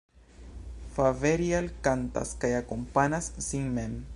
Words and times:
Faverial 0.95 1.69
kantas 1.89 2.33
kaj 2.45 2.51
akompanas 2.63 3.29
sin 3.49 3.69
mem. 3.79 3.95